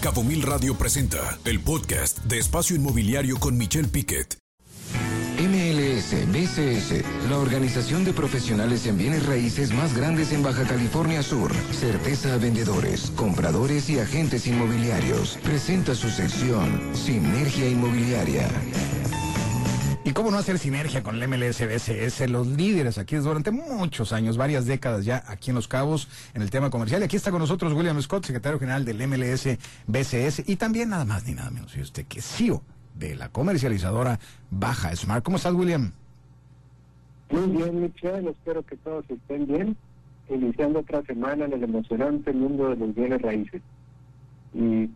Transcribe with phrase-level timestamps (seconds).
[0.00, 4.38] Cabo Mil Radio presenta el podcast de Espacio Inmobiliario con Michelle Piquet.
[5.38, 11.52] MLS BCS, la organización de profesionales en bienes raíces más grandes en Baja California Sur.
[11.72, 15.38] Certeza a vendedores, compradores y agentes inmobiliarios.
[15.42, 18.48] Presenta su sección Sinergia Inmobiliaria.
[20.10, 22.28] ¿Y cómo no hacer sinergia con el MLSBCS?
[22.28, 26.50] Los líderes aquí durante muchos años, varias décadas ya aquí en Los Cabos, en el
[26.50, 27.00] tema comercial.
[27.00, 31.28] Y aquí está con nosotros William Scott, secretario general del MLSBCS, y también nada más
[31.28, 32.60] ni nada menos, y usted que CEO
[32.96, 34.18] de la comercializadora
[34.50, 35.22] Baja Smart.
[35.22, 35.92] ¿Cómo estás, William?
[37.30, 38.30] Muy bien, Michelle.
[38.30, 39.76] Espero que todos estén bien.
[40.28, 43.62] Iniciando otra semana en el emocionante mundo de los bienes raíces.
[44.54, 44.90] Y,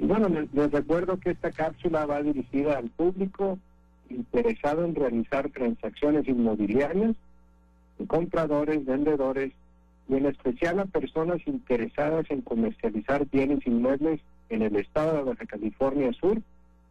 [0.00, 3.58] bueno, les recuerdo que esta cápsula va dirigida al público
[4.10, 7.14] interesado en realizar transacciones inmobiliarias,
[8.06, 9.52] compradores, vendedores
[10.08, 15.46] y en especial a personas interesadas en comercializar bienes inmuebles en el estado de Baja
[15.46, 16.40] California Sur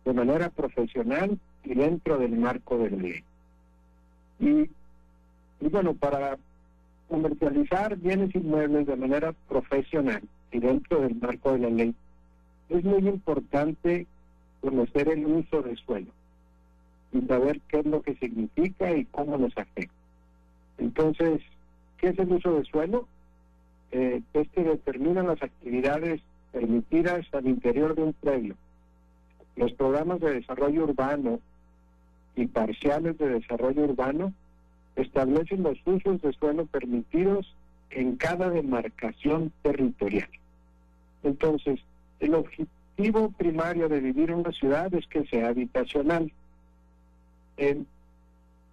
[0.05, 3.23] de manera profesional y dentro del marco de la ley.
[4.39, 4.69] Y,
[5.59, 6.37] y bueno, para
[7.09, 10.21] comercializar bienes inmuebles de manera profesional
[10.51, 11.95] y dentro del marco de la ley,
[12.69, 14.05] es muy importante
[14.61, 16.16] conocer el uso del suelo
[17.11, 19.93] y saber qué es lo que significa y cómo nos afecta.
[20.77, 21.41] Entonces,
[21.97, 23.07] ¿qué es el uso de suelo?
[23.91, 28.55] Eh, este determina las actividades permitidas al interior de un predio.
[29.55, 31.39] Los programas de desarrollo urbano
[32.35, 34.33] y parciales de desarrollo urbano
[34.95, 37.55] establecen los usos de suelo permitidos
[37.89, 40.29] en cada demarcación territorial.
[41.23, 41.79] Entonces,
[42.19, 46.31] el objetivo primario de vivir en una ciudad es que sea habitacional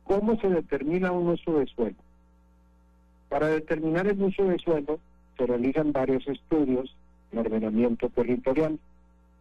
[0.04, 1.96] cómo se determina un uso de suelo.
[3.28, 5.00] Para determinar el uso de suelo
[5.36, 6.94] se realizan varios estudios
[7.32, 8.78] de ordenamiento territorial,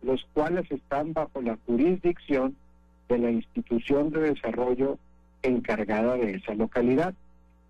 [0.02, 2.56] los cuales están bajo la jurisdicción
[3.10, 4.98] de la institución de desarrollo
[5.44, 7.14] encargada de esa localidad.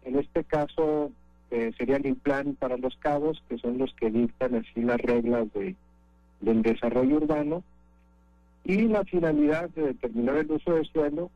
[0.06, 1.12] En este caso
[1.52, 5.52] eh, sería el INPLAN para los cabos, que son los que dictan así las reglas
[5.54, 5.76] de,
[6.42, 7.64] del desarrollo urbano,
[8.64, 11.30] y la finalidad de determinar el uso de suelo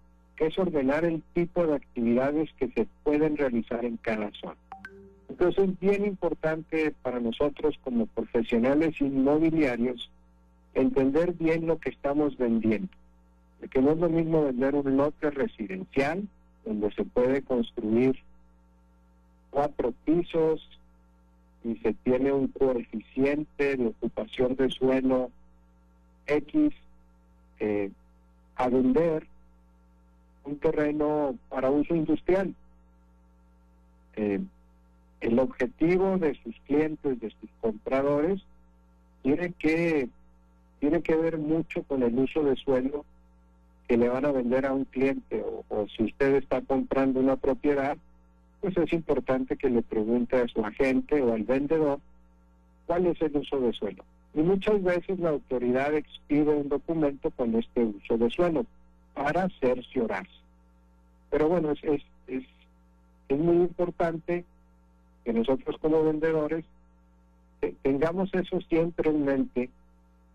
[0.46, 4.58] es ordenar el tipo de actividades que se pueden realizar en cada zona.
[5.30, 10.10] Entonces es bien importante para nosotros como profesionales inmobiliarios
[10.74, 12.90] entender bien lo que estamos vendiendo.
[13.60, 16.28] Porque no es lo mismo vender un lote residencial
[16.66, 18.18] donde se puede construir
[19.50, 20.68] cuatro pisos
[21.64, 25.32] y se tiene un coeficiente de ocupación de suelo
[26.28, 26.74] X
[27.60, 27.90] eh,
[28.56, 29.26] a vender
[30.48, 32.54] un terreno para uso industrial.
[34.16, 34.40] Eh,
[35.22, 38.42] el objetivo de sus clientes, de sus compradores,
[39.24, 40.10] tiene que,
[40.80, 43.06] tiene que ver mucho con el uso de suelo
[43.88, 47.36] que le van a vender a un cliente o, o si usted está comprando una
[47.36, 47.98] propiedad,
[48.62, 52.00] pues es importante que le pregunte a su agente o al vendedor
[52.86, 54.04] cuál es el uso de suelo.
[54.34, 58.66] Y muchas veces la autoridad expide un documento con este uso de suelo
[59.18, 60.32] para cerciorarse.
[61.30, 64.46] Pero bueno, es, es, es, muy importante
[65.26, 66.64] que nosotros como vendedores
[67.82, 69.70] tengamos eso siempre en mente,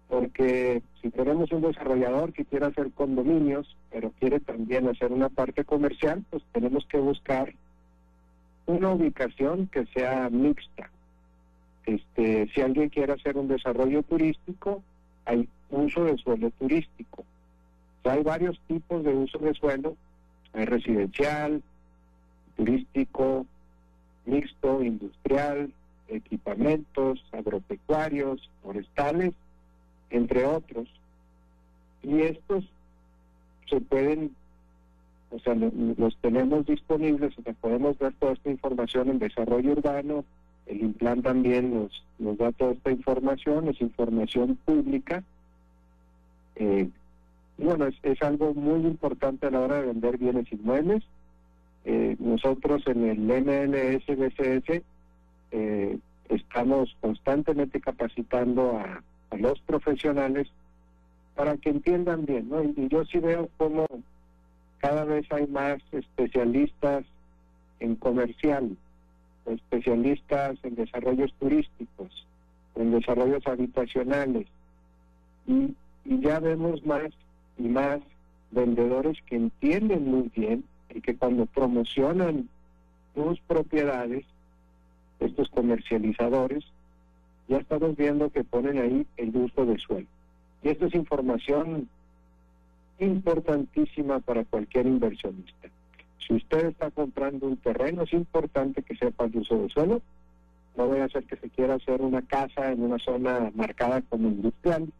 [0.08, 5.64] porque si tenemos un desarrollador que quiere hacer condominios, pero quiere también hacer una parte
[5.64, 7.54] comercial, pues tenemos que buscar
[8.66, 10.90] una ubicación que sea mixta.
[11.86, 14.82] Este, si alguien quiere hacer un desarrollo turístico,
[15.24, 17.24] hay uso de suelo turístico.
[18.04, 19.96] Hay varios tipos de uso de suelo
[20.54, 21.62] hay residencial,
[22.56, 23.46] turístico,
[24.26, 25.72] mixto, industrial,
[26.08, 29.32] equipamientos, agropecuarios, forestales,
[30.10, 30.88] entre otros.
[32.02, 32.64] Y estos
[33.68, 34.34] se pueden,
[35.30, 40.24] o sea, los tenemos disponibles, o sea, podemos ver toda esta información en desarrollo urbano,
[40.66, 45.24] el Implan también nos, nos da toda esta información, es información pública.
[46.54, 46.88] Eh,
[47.62, 51.04] bueno, es, algo muy importante a la hora de vender bienes inmuebles.
[51.84, 54.04] Eh, nosotros en el MLS
[55.52, 55.98] eh,
[56.28, 59.02] estamos constantemente capacitando a,
[59.36, 60.46] los profesionales
[61.34, 62.62] para que entiendan bien, ¿no?
[62.62, 63.86] Y, yo sí veo como
[64.78, 67.04] cada vez hay más especialistas
[67.80, 68.76] en comercial,
[69.46, 72.26] especialistas en desarrollos turísticos,
[72.74, 74.46] en desarrollos habitacionales,
[75.46, 75.74] y
[76.04, 77.08] ya vemos más
[77.58, 78.00] y más
[78.50, 82.48] vendedores que entienden muy bien y que cuando promocionan
[83.14, 84.24] sus propiedades,
[85.20, 86.64] estos comercializadores,
[87.48, 90.06] ya estamos viendo que ponen ahí el uso de suelo.
[90.62, 91.88] Y esto es información
[92.98, 95.68] importantísima para cualquier inversionista.
[96.18, 100.02] Si usted está comprando un terreno, es importante que sepa el uso de suelo.
[100.76, 104.28] No voy a hacer que se quiera hacer una casa en una zona marcada como
[104.28, 104.90] industrial.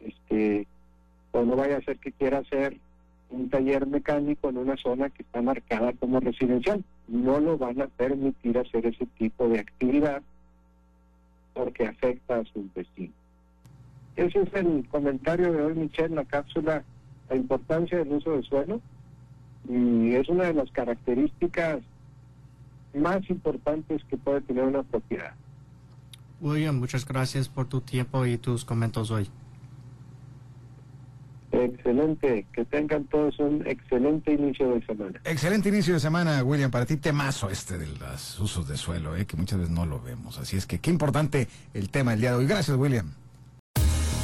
[0.00, 0.66] Este,
[1.38, 2.78] o no vaya a ser que quiera hacer
[3.30, 6.84] un taller mecánico en una zona que está marcada como residencial.
[7.08, 10.22] No lo van a permitir hacer ese tipo de actividad
[11.54, 13.14] porque afecta a sus vecinos.
[14.16, 16.84] Ese es el comentario de hoy, Michelle, la cápsula,
[17.28, 18.80] la importancia del uso del suelo
[19.68, 21.80] y es una de las características
[22.94, 25.34] más importantes que puede tener una propiedad.
[26.40, 29.28] William, muchas gracias por tu tiempo y tus comentarios hoy.
[31.64, 35.20] Excelente, que tengan todos un excelente inicio de semana.
[35.24, 36.70] Excelente inicio de semana, William.
[36.70, 39.26] Para ti, temazo este de los usos de suelo, ¿eh?
[39.26, 40.38] que muchas veces no lo vemos.
[40.38, 42.46] Así es que qué importante el tema del día de hoy.
[42.46, 43.12] Gracias, William.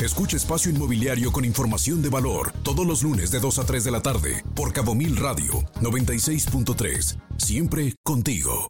[0.00, 3.90] Escucha Espacio Inmobiliario con información de valor todos los lunes de 2 a 3 de
[3.92, 7.18] la tarde por Cabo Mil Radio 96.3.
[7.38, 8.68] Siempre contigo.